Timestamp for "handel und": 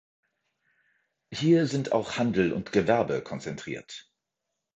2.17-2.71